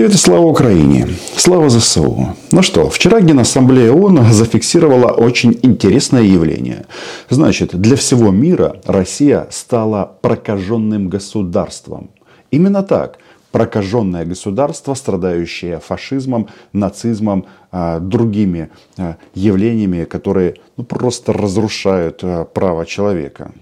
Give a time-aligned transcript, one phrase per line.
[0.00, 1.06] Привет и слава Украине!
[1.36, 2.28] Слава ЗСУ!
[2.52, 6.86] Ну что, вчера Генассамблея ООН зафиксировала очень интересное явление.
[7.28, 12.08] Значит, для всего мира Россия стала прокаженным государством.
[12.50, 13.18] Именно так.
[13.52, 22.86] Прокаженное государство, страдающее фашизмом, нацизмом, а, другими а, явлениями, которые ну, просто разрушают а, право
[22.86, 23.52] человека.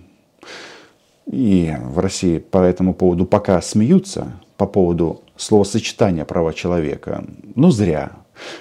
[1.27, 7.25] И в России по этому поводу пока смеются, по поводу словосочетания права человека.
[7.55, 8.11] Ну, зря.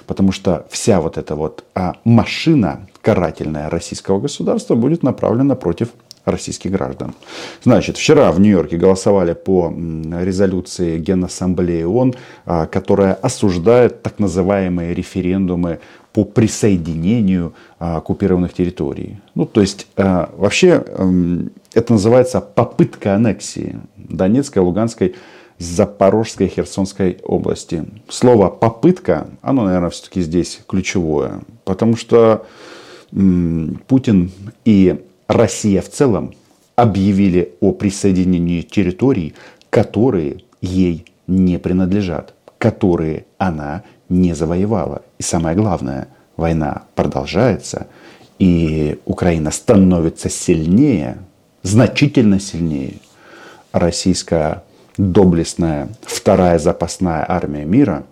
[0.06, 5.90] Потому что вся вот эта вот а, машина карательная российского государства будет направлена против
[6.26, 7.14] российских граждан.
[7.64, 9.74] Значит, вчера в Нью-Йорке голосовали по
[10.22, 15.80] резолюции Генассамблеи ООН, а, которая осуждает так называемые референдумы
[16.14, 19.20] по присоединению а, оккупированных территорий.
[19.36, 20.84] Ну, то есть, вообще,
[21.74, 25.16] это называется попытка аннексии Донецкой, Луганской
[25.60, 27.86] Запорожской и Херсонской области.
[28.10, 31.42] Слово «попытка», оно, наверное, все-таки здесь ключевое.
[31.66, 32.46] Потому что
[33.12, 34.32] Путин
[34.66, 36.34] и Россия в целом
[36.76, 39.34] объявили о присоединении территорий,
[39.70, 45.02] которые ей не принадлежат, которые она не завоевала.
[45.18, 47.88] И самое главное, война продолжается,
[48.40, 51.18] и Украина становится сильнее,
[51.64, 52.98] значительно сильнее.
[53.72, 54.64] Российская
[54.98, 58.06] доблестная вторая запасная армия мира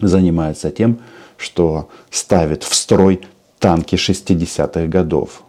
[0.00, 0.98] занимается тем,
[1.36, 3.20] что ставит в строй
[3.58, 5.42] танки 60-х годов.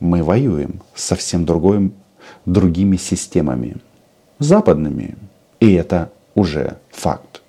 [0.00, 1.92] Мы воюем совсем другой,
[2.44, 3.76] другими системами,
[4.38, 5.16] западными.
[5.60, 7.43] И это уже факт.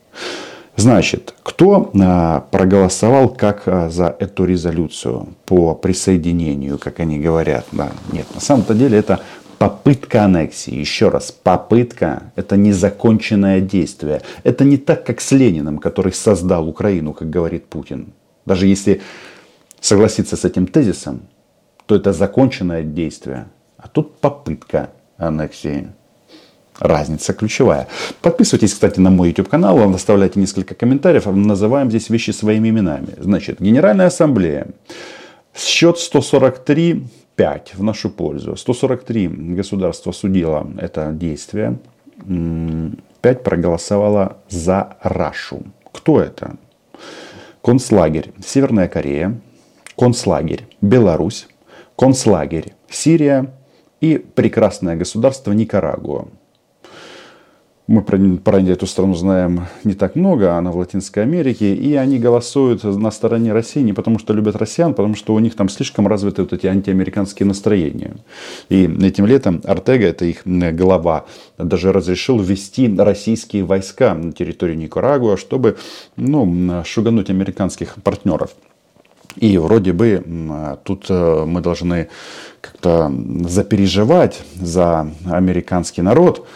[0.78, 7.66] Значит, кто а, проголосовал как а, за эту резолюцию по присоединению, как они говорят?
[7.72, 9.22] Да, нет, на самом-то деле это
[9.58, 10.76] попытка аннексии.
[10.76, 14.22] Еще раз, попытка– это незаконченное действие.
[14.44, 18.14] Это не так, как с Лениным, который создал Украину, как говорит Путин.
[18.46, 19.02] Даже если
[19.80, 21.22] согласиться с этим тезисом,
[21.86, 23.48] то это законченное действие.
[23.78, 25.88] А тут попытка аннексии.
[26.80, 27.88] Разница ключевая.
[28.22, 31.26] Подписывайтесь, кстати, на мой YouTube канал, оставляйте несколько комментариев.
[31.26, 33.14] Называем здесь вещи своими именами.
[33.18, 34.68] Значит, Генеральная Ассамблея.
[35.56, 37.06] Счет 143
[37.36, 38.56] 5 в нашу пользу.
[38.56, 41.80] 143 государства судило это действие.
[43.22, 45.64] 5 проголосовало за Рашу.
[45.92, 46.56] Кто это?
[47.62, 49.40] Концлагерь Северная Корея,
[49.98, 51.48] концлагерь Беларусь,
[51.98, 53.54] концлагерь Сирия
[54.02, 56.28] и прекрасное государство Никарагуа.
[57.88, 62.18] Мы про, про эту страну знаем не так много, она в Латинской Америке, и они
[62.18, 66.08] голосуют на стороне России не потому, что любят россиян, потому что у них там слишком
[66.08, 68.16] развиты вот эти антиамериканские настроения.
[68.70, 71.26] И этим летом Артега, это их глава,
[71.60, 75.78] даже разрешил ввести российские войска на территорию Никарагуа, чтобы
[76.16, 78.56] ну, шугануть американских партнеров.
[79.36, 80.24] И вроде бы
[80.84, 82.08] тут э, мы должны
[82.62, 83.14] как-то
[83.48, 86.48] запереживать за американский народ,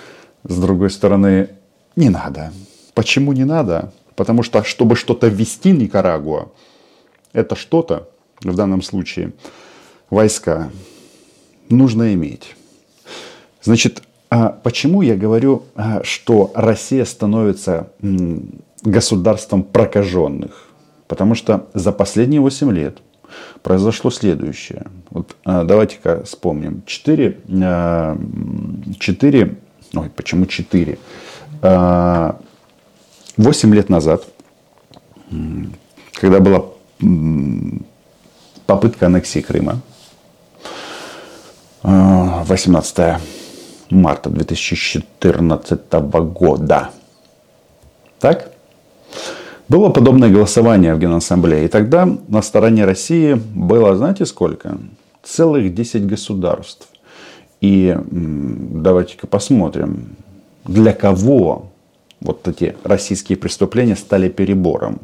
[0.43, 1.49] с другой стороны,
[1.95, 2.51] не надо.
[2.93, 3.91] Почему не надо?
[4.15, 6.49] Потому что, чтобы что-то ввести Никарагуа,
[7.33, 8.09] это что-то,
[8.41, 9.33] в данном случае,
[10.09, 10.69] войска,
[11.69, 12.55] нужно иметь.
[13.61, 17.91] Значит, а почему я говорю, а, что Россия становится
[18.81, 20.69] государством прокаженных?
[21.07, 22.99] Потому что за последние 8 лет
[23.63, 24.85] произошло следующее.
[25.09, 26.83] Вот а, давайте-ка вспомним.
[26.85, 27.39] Четыре,
[28.99, 29.57] четыре
[29.93, 30.97] Ой, почему 4?
[31.61, 34.23] 8 лет назад,
[36.13, 36.65] когда была
[38.65, 39.81] попытка аннексии Крыма,
[41.83, 43.21] 18 а,
[43.89, 45.93] марта 2014
[46.33, 46.89] года.
[48.19, 48.51] Так?
[49.69, 51.65] Было подобное голосование в Генассамблее.
[51.65, 54.77] И тогда на стороне России было, знаете сколько?
[55.23, 56.87] Целых 10 государств.
[57.61, 60.15] И давайте-ка посмотрим,
[60.65, 61.69] для кого
[62.21, 64.99] вот эти российские преступления стали перебором.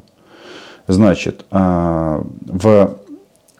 [0.88, 2.98] Значит, а, в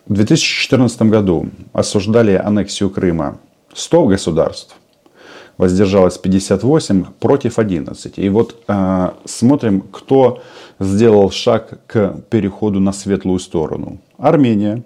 [0.08, 3.40] 2014 году осуждали аннексию Крыма
[3.74, 4.76] 100 государств,
[5.58, 8.20] воздержалось 58 против 11.
[8.20, 10.42] И вот э, смотрим, кто
[10.80, 14.00] сделал шаг к переходу на светлую сторону.
[14.18, 14.84] Армения,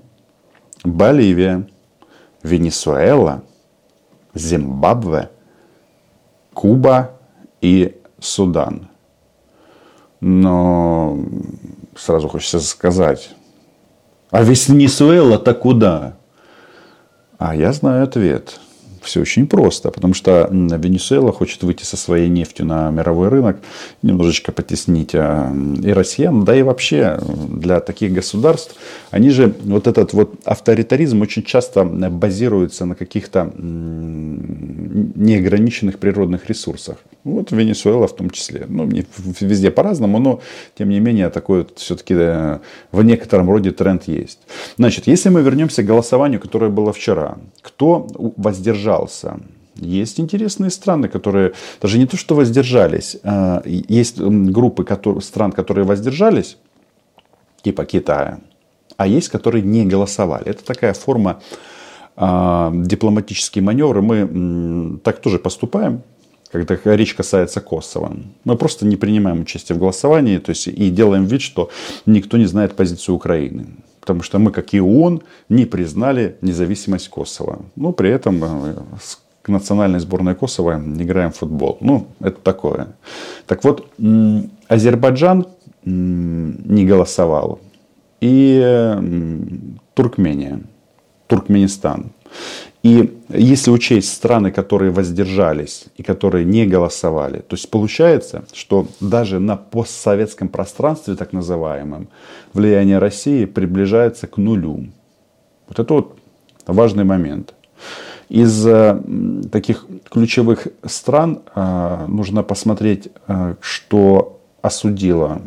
[0.83, 1.67] Боливия,
[2.43, 3.43] Венесуэла,
[4.39, 5.29] Зимбабве,
[6.53, 7.11] Куба
[7.61, 8.89] и Судан.
[10.19, 11.17] Но
[11.95, 13.29] сразу хочется сказать,
[14.31, 16.17] а Венесуэла-то куда?
[17.37, 18.59] А я знаю ответ.
[19.01, 23.57] Все очень просто, потому что Венесуэла хочет выйти со своей нефтью на мировой рынок,
[24.01, 25.51] немножечко потеснить а,
[25.83, 27.19] и россиян, да и вообще
[27.49, 28.75] для таких государств,
[29.11, 33.51] они же, вот этот вот авторитаризм очень часто базируется на каких-то
[35.15, 36.97] неограниченных природных ресурсах.
[37.23, 38.65] Вот Венесуэла в том числе.
[38.67, 38.89] Ну,
[39.41, 40.41] везде по-разному, но
[40.77, 42.59] тем не менее такой вот все-таки э,
[42.91, 44.39] в некотором роде тренд есть.
[44.77, 48.07] Значит, если мы вернемся к голосованию, которое было вчера, кто
[48.89, 49.39] воздержался?
[49.75, 55.85] Есть интересные страны, которые даже не то, что воздержались, а, есть группы которые, стран, которые
[55.85, 56.57] воздержались,
[57.61, 58.39] типа Китая,
[58.97, 60.45] а есть, которые не голосовали.
[60.45, 61.41] Это такая форма
[62.17, 64.01] э, дипломатический маневр.
[64.01, 66.01] Мы так тоже поступаем
[66.51, 68.17] когда речь касается Косово.
[68.43, 71.69] Мы просто не принимаем участие в голосовании то есть, и делаем вид, что
[72.05, 73.67] никто не знает позицию Украины.
[74.13, 77.59] Потому что мы, как и ООН, не признали независимость Косово.
[77.75, 81.77] Но при этом э, с национальной сборной Косово играем в футбол.
[81.81, 82.87] Ну, это такое.
[83.45, 83.87] Так вот,
[84.67, 85.45] Азербайджан
[85.85, 87.59] не голосовал.
[88.19, 88.95] И
[89.93, 90.61] Туркмения,
[91.27, 92.11] Туркменистан.
[92.81, 99.39] И если учесть страны, которые воздержались и которые не голосовали, то есть получается, что даже
[99.39, 102.07] на постсоветском пространстве, так называемом,
[102.53, 104.85] влияние России приближается к нулю.
[105.67, 106.17] Вот это вот
[106.67, 107.53] важный момент.
[108.29, 109.01] Из э,
[109.51, 115.41] таких ключевых стран э, нужно посмотреть, э, что осудило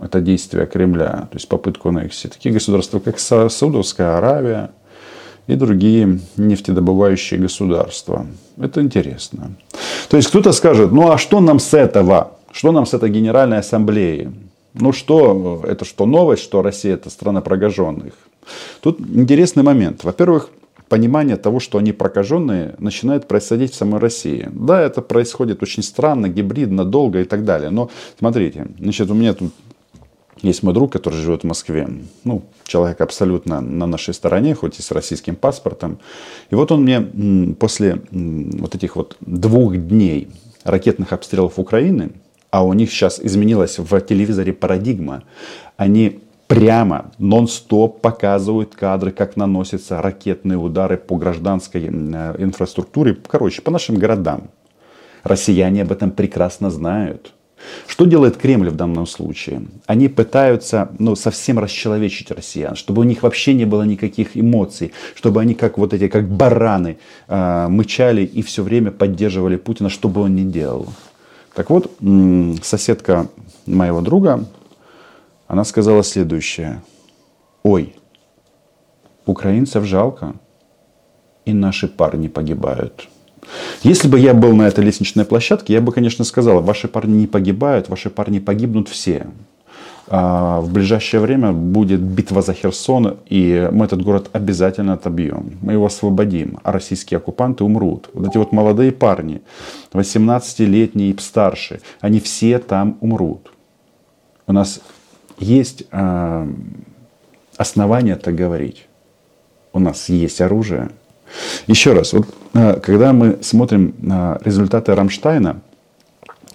[0.00, 2.28] это действие Кремля, то есть попытку аннексии.
[2.28, 4.70] Такие государства, как Саудовская Аравия,
[5.46, 8.26] и другие нефтедобывающие государства.
[8.56, 9.52] Это интересно.
[10.08, 12.32] То есть кто-то скажет, ну а что нам с этого?
[12.52, 14.32] Что нам с этой Генеральной Ассамблеи?
[14.74, 18.14] Ну что, это что новость, что Россия это страна прокаженных?
[18.80, 20.04] Тут интересный момент.
[20.04, 20.50] Во-первых,
[20.88, 24.48] понимание того, что они прокаженные, начинает происходить в самой России.
[24.52, 27.70] Да, это происходит очень странно, гибридно, долго и так далее.
[27.70, 29.52] Но смотрите, значит, у меня тут
[30.48, 31.88] есть мой друг, который живет в Москве.
[32.24, 35.98] Ну, человек абсолютно на нашей стороне, хоть и с российским паспортом.
[36.50, 37.00] И вот он мне
[37.58, 40.28] после вот этих вот двух дней
[40.64, 42.12] ракетных обстрелов Украины,
[42.50, 45.24] а у них сейчас изменилась в телевизоре парадигма,
[45.76, 51.88] они прямо нон-стоп показывают кадры, как наносятся ракетные удары по гражданской э,
[52.38, 54.50] инфраструктуре, короче, по нашим городам.
[55.24, 57.33] Россияне об этом прекрасно знают.
[57.86, 59.62] Что делает Кремль в данном случае?
[59.86, 65.40] Они пытаются ну, совсем расчеловечить россиян, чтобы у них вообще не было никаких эмоций, чтобы
[65.40, 70.22] они как вот эти, как бараны, э, мычали и все время поддерживали Путина, что бы
[70.22, 70.88] он ни делал.
[71.54, 71.92] Так вот,
[72.62, 73.28] соседка
[73.66, 74.44] моего друга,
[75.46, 76.82] она сказала следующее.
[77.62, 77.94] Ой,
[79.24, 80.34] украинцев жалко,
[81.44, 83.08] и наши парни погибают.
[83.82, 87.26] Если бы я был на этой лестничной площадке, я бы, конечно, сказал, ваши парни не
[87.26, 89.26] погибают, ваши парни погибнут все.
[90.06, 95.58] А в ближайшее время будет битва за Херсон, и мы этот город обязательно отобьем.
[95.62, 98.10] Мы его освободим, а российские оккупанты умрут.
[98.12, 99.40] Вот эти вот молодые парни,
[99.92, 103.50] 18-летние и старше, они все там умрут.
[104.46, 104.80] У нас
[105.38, 106.52] есть э,
[107.56, 108.86] основания так говорить.
[109.72, 110.90] У нас есть оружие,
[111.66, 115.60] еще раз, вот, э, когда мы смотрим на результаты Рамштайна,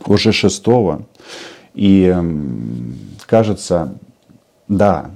[0.06, 1.06] уже шестого,
[1.74, 2.16] и
[3.26, 3.94] кажется,
[4.68, 5.12] да,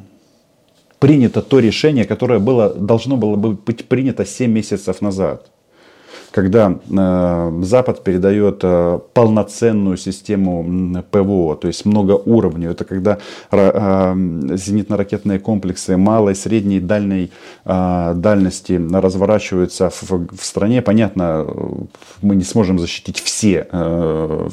[0.99, 5.52] принято то решение, которое было, должно было быть принято 7 месяцев назад
[6.33, 12.65] когда э, Запад передает э, полноценную систему ПВО, то есть много уровней.
[12.65, 13.19] Это когда
[13.51, 17.31] э, зенитно-ракетные комплексы малой, средней, дальней
[17.65, 20.81] дальности разворачиваются в, стране.
[20.81, 21.45] Понятно,
[22.21, 23.67] мы не сможем защитить все,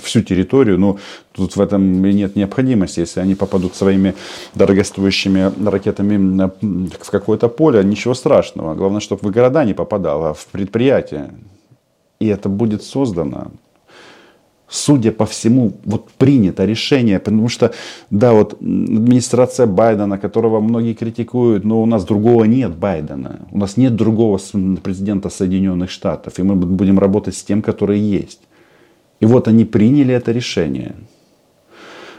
[0.02, 0.98] всю территорию, но
[1.32, 3.00] тут в этом нет необходимости.
[3.00, 4.14] Если они попадут своими
[4.54, 6.50] дорогостоящими ракетами
[7.02, 8.74] в какое-то поле, ничего страшного.
[8.74, 11.30] Главное, чтобы в города не попадало, а в предприятия
[12.20, 13.50] и это будет создано.
[14.68, 17.72] Судя по всему, вот принято решение, потому что,
[18.10, 23.76] да, вот администрация Байдена, которого многие критикуют, но у нас другого нет Байдена, у нас
[23.76, 24.38] нет другого
[24.84, 28.42] президента Соединенных Штатов, и мы будем работать с тем, который есть.
[29.18, 30.94] И вот они приняли это решение.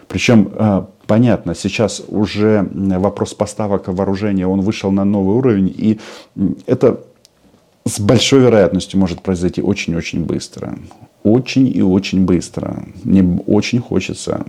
[0.09, 5.99] Причем, а, понятно, сейчас уже вопрос поставок вооружения, он вышел на новый уровень, и
[6.65, 6.99] это
[7.85, 10.77] с большой вероятностью может произойти очень-очень быстро.
[11.23, 12.83] Очень и очень быстро.
[13.03, 14.45] Мне очень хочется.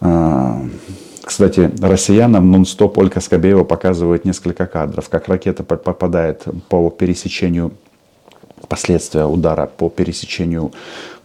[0.00, 0.62] А,
[1.22, 7.72] кстати, россиянам нон-стоп Ольга Скобеева показывает несколько кадров, как ракета попадает по пересечению
[8.68, 10.72] последствия удара по пересечению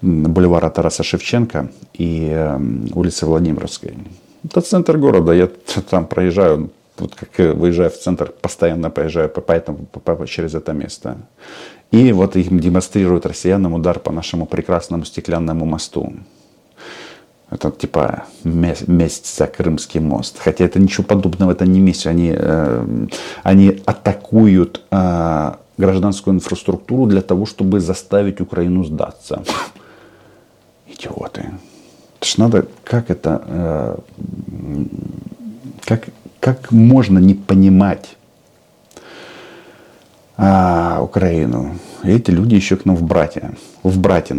[0.01, 3.97] бульвара Тараса Шевченко и эм, улицы Владимировской.
[4.43, 5.31] Это центр города.
[5.31, 5.49] Я
[5.89, 6.69] там проезжаю,
[7.01, 11.17] вот как выезжаю в центр, постоянно поезжаю по, по этому, по, через это место.
[11.91, 16.13] И вот им демонстрируют россиянам удар по нашему прекрасному стеклянному мосту.
[17.49, 20.39] Это типа месть, месть за Крымский мост.
[20.39, 22.07] Хотя это ничего подобного, это не месть.
[22.07, 23.07] Они, э,
[23.43, 29.43] они атакуют э, гражданскую инфраструктуру для того, чтобы заставить Украину сдаться.
[30.87, 31.51] Идиоты.
[32.19, 33.97] Это ж надо, как это, э,
[35.83, 36.07] как,
[36.41, 38.17] как можно не понимать
[40.35, 41.79] а, Украину.
[42.03, 44.35] Эти люди еще к нам в братья, в братья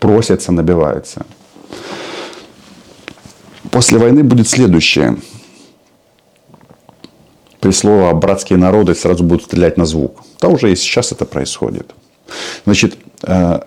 [0.00, 1.24] просятся, набиваются.
[3.70, 5.16] После войны будет следующее.
[7.60, 10.22] При слово «братские народы» сразу будут стрелять на звук.
[10.40, 11.94] Да уже и сейчас это происходит.
[12.66, 13.60] Значит, э,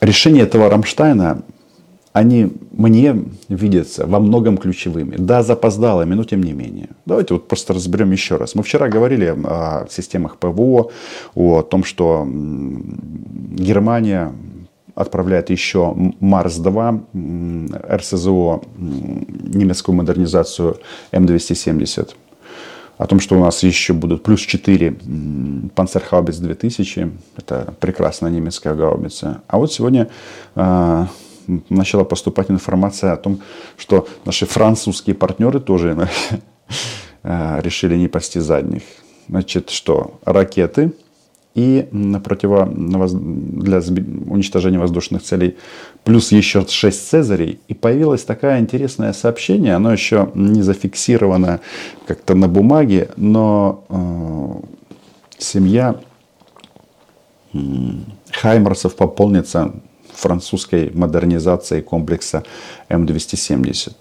[0.00, 1.42] решение этого Рамштайна,
[2.12, 5.16] они мне видятся во многом ключевыми.
[5.16, 6.90] Да, запоздалыми, но тем не менее.
[7.06, 8.54] Давайте вот просто разберем еще раз.
[8.54, 10.90] Мы вчера говорили о системах ПВО,
[11.34, 14.32] о том, что Германия
[14.94, 20.76] отправляет еще MARS-2, РСЗО, немецкую модернизацию
[21.12, 22.10] М270.
[22.98, 24.96] О том, что у нас еще будут плюс 4
[25.74, 27.10] Панцерхаубиц 2000.
[27.38, 29.40] Это прекрасная немецкая гаубица.
[29.48, 30.08] А вот сегодня
[30.54, 31.06] э,
[31.68, 33.40] начала поступать информация о том,
[33.76, 36.08] что наши французские партнеры тоже
[37.22, 38.82] э, решили не пасти задних.
[39.28, 40.92] Значит, что ракеты
[41.54, 41.86] и
[42.24, 45.56] противо, для уничтожения воздушных целей,
[46.04, 47.60] плюс еще 6 цезарей.
[47.68, 51.60] И появилось такое интересное сообщение, оно еще не зафиксировано
[52.06, 54.92] как-то на бумаге, но э,
[55.38, 56.00] семья
[58.32, 59.74] Хаймерсов пополнится
[60.14, 62.44] французской модернизацией комплекса
[62.88, 63.92] М270.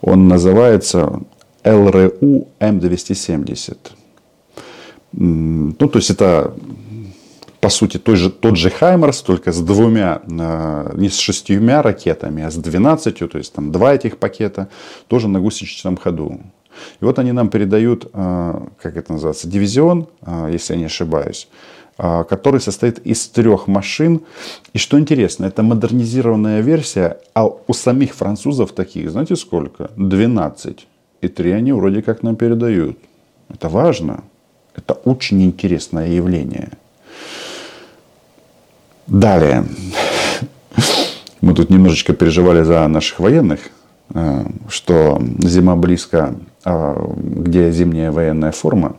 [0.00, 1.20] Он называется
[1.64, 3.76] ЛРУ М270.
[5.12, 6.54] Ну, то есть это
[7.64, 12.50] по сути, той же, тот же Хаймерс, только с двумя, не с шестьюмя ракетами, а
[12.50, 14.68] с двенадцатью, то есть там два этих пакета,
[15.08, 16.40] тоже на гусеничном ходу.
[17.00, 21.48] И вот они нам передают, э, как это называется, дивизион, э, если я не ошибаюсь,
[21.96, 24.20] который состоит из трех машин.
[24.72, 29.90] И что интересно, это модернизированная версия, а у самих французов таких, знаете сколько?
[29.96, 30.86] 12.
[31.20, 32.98] И три они вроде как нам передают.
[33.48, 34.24] Это важно.
[34.74, 36.70] Это очень интересное явление.
[39.06, 39.64] Далее.
[41.40, 43.60] Мы тут немножечко переживали за наших военных,
[44.14, 46.34] э, что зима близко,
[46.64, 48.96] а где зимняя военная форма.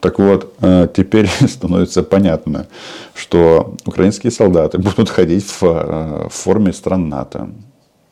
[0.00, 2.66] Так вот, э, теперь становится понятно,
[3.14, 7.50] что украинские солдаты будут ходить в э, форме стран НАТО.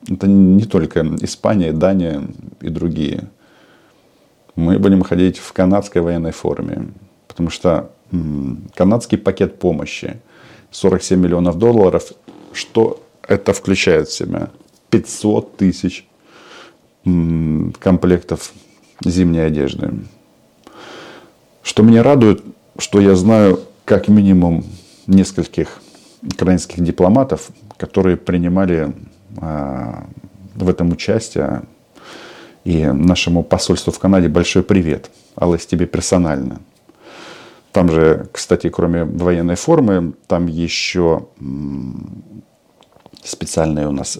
[0.08, 2.22] Это не только Испания, Дания
[2.60, 3.28] и другие
[4.56, 6.88] мы будем ходить в канадской военной форме.
[7.28, 7.90] Потому что
[8.74, 10.20] канадский пакет помощи
[10.70, 12.12] 47 миллионов долларов,
[12.52, 14.50] что это включает в себя?
[14.90, 16.06] 500 тысяч
[17.02, 18.52] комплектов
[19.04, 19.90] зимней одежды.
[21.64, 22.44] Что меня радует,
[22.78, 24.66] что я знаю как минимум
[25.06, 25.80] нескольких
[26.22, 28.92] украинских дипломатов, которые принимали
[29.38, 30.06] а,
[30.54, 31.62] в этом участие,
[32.64, 35.10] и нашему посольству в Канаде большой привет.
[35.36, 36.60] Аллас, тебе персонально.
[37.72, 41.26] Там же, кстати, кроме военной формы, там еще
[43.22, 44.18] специальные у нас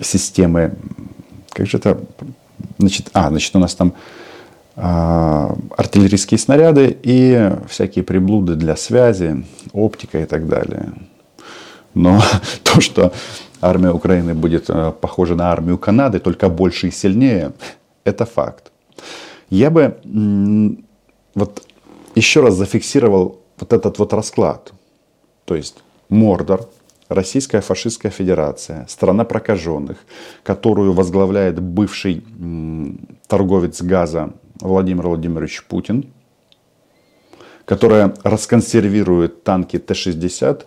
[0.00, 0.76] системы,
[1.50, 2.00] как же это,
[2.78, 3.92] значит, а, значит, у нас там
[4.82, 10.92] артиллерийские снаряды и всякие приблуды для связи, оптика и так далее.
[11.94, 12.20] Но
[12.62, 13.12] то, что
[13.60, 17.52] армия Украины будет э, похожа на армию Канады, только больше и сильнее,
[18.04, 18.72] это факт.
[19.50, 19.98] Я бы
[21.34, 21.66] вот
[22.14, 24.72] еще раз зафиксировал вот этот вот расклад.
[25.44, 26.68] То есть Мордор,
[27.08, 29.98] Российская фашистская федерация, страна прокаженных,
[30.44, 32.24] которую возглавляет бывший
[33.26, 36.12] торговец газа Владимир Владимирович Путин,
[37.64, 40.64] которая расконсервирует танки Т-60,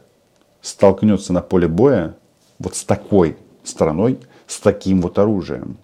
[0.62, 2.16] столкнется на поле боя
[2.60, 5.78] вот с такой страной, с таким вот оружием.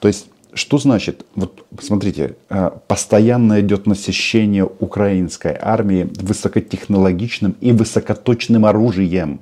[0.00, 8.66] То есть, что значит, вот смотрите, э, постоянно идет насыщение украинской армии высокотехнологичным и высокоточным
[8.66, 9.40] оружием,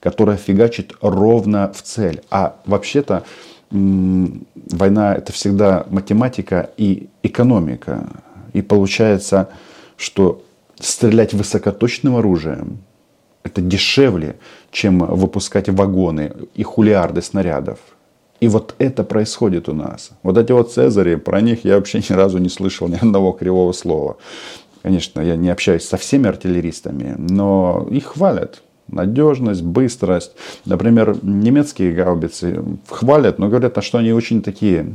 [0.00, 2.22] которое фигачит ровно в цель.
[2.30, 3.24] А вообще-то
[3.72, 8.06] война это всегда математика и экономика.
[8.52, 9.48] И получается,
[9.96, 10.42] что
[10.78, 12.78] стрелять высокоточным оружием
[13.44, 14.36] это дешевле,
[14.70, 17.78] чем выпускать вагоны и хулиарды снарядов.
[18.40, 20.10] И вот это происходит у нас.
[20.22, 23.72] Вот эти вот Цезари, про них я вообще ни разу не слышал ни одного кривого
[23.72, 24.16] слова.
[24.82, 28.62] Конечно, я не общаюсь со всеми артиллеристами, но их хвалят.
[28.88, 30.32] Надежность, быстрость.
[30.64, 34.94] Например, немецкие гаубицы хвалят, но говорят, что они очень такие,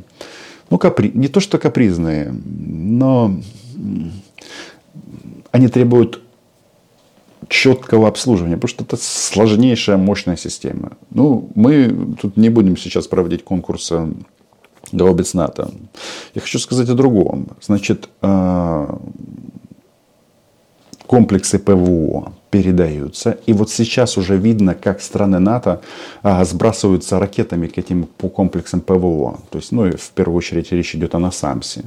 [0.69, 1.11] ну, капри...
[1.13, 3.33] не то что капризные, но
[5.51, 6.21] они требуют
[7.49, 10.97] четкого обслуживания, потому что это сложнейшая мощная система.
[11.11, 13.91] Ну, мы тут не будем сейчас проводить конкурс
[14.91, 15.71] гаубиц НАТО.
[16.33, 17.47] Я хочу сказать о другом.
[17.61, 18.99] Значит, а,
[21.05, 23.37] комплексы ПВО передаются.
[23.45, 25.81] И вот сейчас уже видно, как страны НАТО
[26.23, 29.39] а, сбрасываются ракетами к этим комплексам ПВО.
[29.49, 31.83] То есть, ну, в первую очередь речь идет о Насамсе.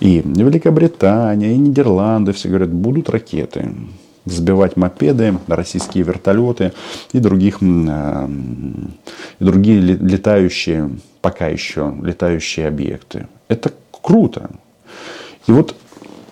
[0.00, 3.70] И Великобритания, и Нидерланды все говорят, будут ракеты
[4.24, 6.72] сбивать мопеды, российские вертолеты
[7.12, 8.28] и, других, э,
[9.40, 13.26] и другие летающие, пока еще летающие объекты.
[13.48, 14.50] Это круто.
[15.46, 15.74] И вот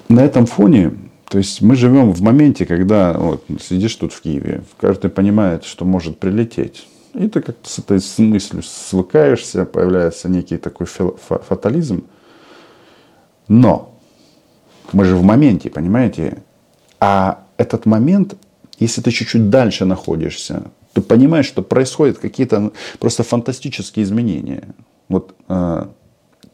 [0.08, 0.92] на этом фоне,
[1.30, 5.84] то есть мы живем в моменте, когда вот, сидишь тут в Киеве, каждый понимает, что
[5.84, 6.88] может прилететь.
[7.14, 12.04] И ты как-то с этой мыслью свыкаешься, появляется некий такой фатализм.
[13.46, 13.94] Но
[14.92, 16.42] мы же в моменте, понимаете?
[16.98, 18.34] А этот момент,
[18.80, 24.64] если ты чуть-чуть дальше находишься, ты понимаешь, что происходят какие-то просто фантастические изменения.
[25.08, 25.86] Вот э,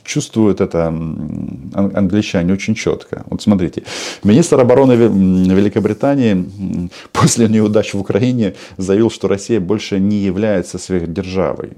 [0.07, 3.25] чувствуют это англичане очень четко.
[3.27, 3.83] Вот смотрите,
[4.25, 11.73] министр обороны Великобритании после неудач в Украине заявил, что Россия больше не является сверхдержавой.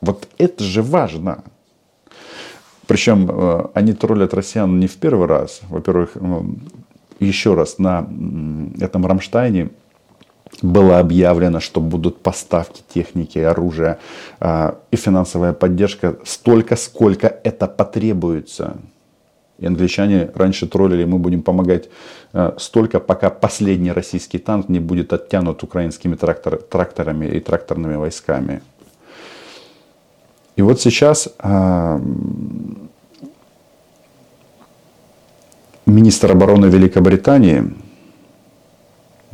[0.00, 1.44] Вот это же важно.
[2.86, 5.60] Причем э, они троллят россиян не в первый раз.
[5.70, 6.16] Во-первых,
[7.20, 8.06] еще раз, на
[8.80, 9.70] этом Рамштайне
[10.62, 13.98] было объявлено, что будут поставки техники, оружия
[14.40, 18.76] э, и финансовая поддержка столько, сколько это потребуется.
[19.58, 21.88] И англичане раньше троллили, мы будем помогать
[22.32, 28.62] э, столько, пока последний российский танк не будет оттянут украинскими трактор, тракторами и тракторными войсками.
[30.56, 32.00] И вот сейчас э,
[35.86, 37.64] министр обороны Великобритании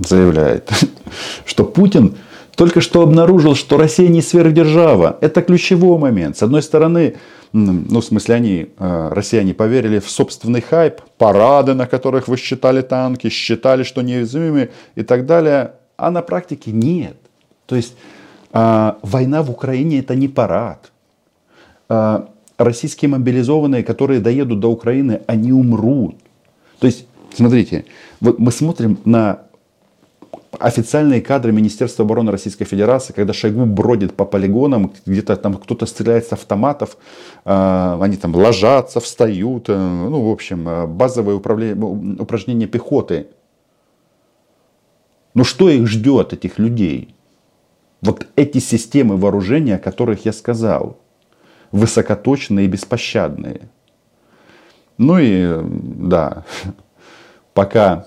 [0.06, 0.70] заявляет,
[1.44, 2.16] что Путин
[2.56, 5.16] только что обнаружил, что Россия не сверхдержава.
[5.20, 6.36] Это ключевой момент.
[6.36, 7.16] С одной стороны,
[7.52, 12.82] ну, в смысле, они, э, россияне, поверили в собственный хайп, парады, на которых вы считали
[12.82, 15.72] танки, считали, что неуязвимы и так далее.
[15.96, 17.16] А на практике нет.
[17.66, 17.94] То есть,
[18.52, 20.92] э, война в Украине это не парад.
[21.88, 22.26] Э,
[22.58, 26.16] российские мобилизованные, которые доедут до Украины, они умрут.
[26.78, 27.84] То есть, смотрите,
[28.20, 29.40] вот мы смотрим на
[30.58, 36.26] официальные кадры Министерства обороны Российской Федерации, когда Шойгу бродит по полигонам, где-то там кто-то стреляет
[36.26, 36.96] с автоматов,
[37.44, 43.28] э, они там ложатся, встают, э, ну, в общем, э, базовые упражнения пехоты.
[45.34, 47.14] Но что их ждет, этих людей?
[48.02, 50.98] Вот эти системы вооружения, о которых я сказал,
[51.70, 53.60] высокоточные и беспощадные–
[55.00, 56.44] ну и да,
[57.54, 58.06] пока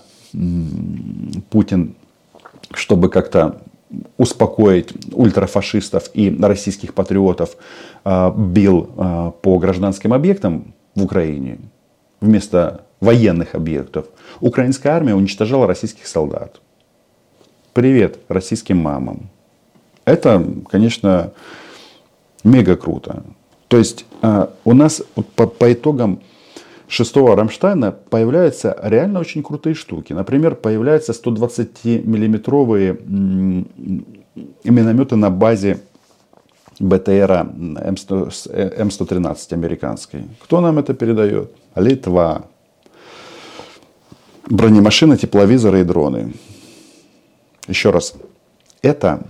[1.50, 1.96] Путин,
[2.72, 3.60] чтобы как-то
[4.16, 7.56] успокоить ультрафашистов и российских патриотов,
[8.04, 11.58] а, бил а, по гражданским объектам в Украине
[12.20, 14.06] вместо военных объектов.
[14.40, 16.60] Украинская армия уничтожала российских солдат.
[17.72, 19.30] Привет российским мамам.
[20.04, 21.32] Это, конечно,
[22.42, 23.24] мега круто.
[23.68, 25.02] То есть а, у нас
[25.34, 26.20] по, по итогам
[26.94, 30.12] шестого Рамштайна появляются реально очень крутые штуки.
[30.12, 32.98] Например, появляются 120-миллиметровые
[34.64, 35.80] минометы на базе
[36.78, 40.24] БТРа М113 американской.
[40.42, 41.50] Кто нам это передает?
[41.74, 42.44] Литва.
[44.46, 46.34] Бронемашины, тепловизоры и дроны.
[47.66, 48.14] Еще раз.
[48.82, 49.26] Это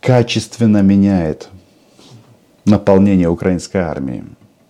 [0.00, 1.48] качественно меняет
[2.64, 4.24] наполнение украинской армии.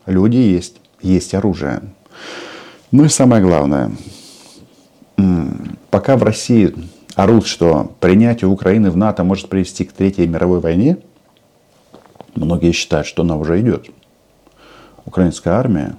[0.07, 1.83] Люди есть, есть оружие.
[2.91, 3.93] Ну и самое главное,
[5.91, 6.75] пока в России
[7.15, 10.99] орут, что принятие Украины в НАТО может привести к Третьей мировой войне,
[12.35, 13.91] многие считают, что она уже идет.
[15.05, 15.97] Украинская армия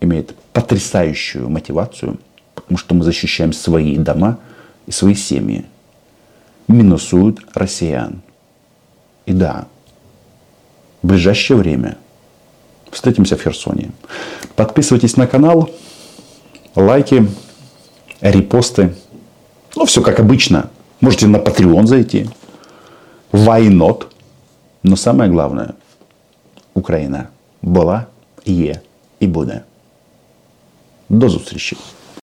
[0.00, 2.18] имеет потрясающую мотивацию,
[2.54, 4.38] потому что мы защищаем свои дома
[4.86, 5.64] и свои семьи.
[6.68, 8.22] Минусуют россиян.
[9.26, 9.66] И да,
[11.02, 11.96] в ближайшее время–
[12.93, 13.91] Встретимся в Херсоне.
[14.55, 15.69] Подписывайтесь на канал,
[16.75, 17.27] лайки,
[18.21, 18.95] репосты.
[19.75, 20.69] Ну, все как обычно.
[21.01, 22.29] Можете на Patreon зайти.
[23.31, 24.05] Why not?
[24.83, 25.73] Но самое главное,
[26.73, 27.27] Україна
[27.61, 28.05] була,
[28.45, 28.79] є
[29.19, 29.61] і буде.
[31.09, 31.77] До зустрічі!